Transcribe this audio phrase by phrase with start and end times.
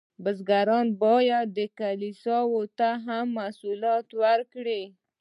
[0.23, 2.37] بزګران باید کلیسا
[2.77, 4.83] ته هم محصولات ورکړي.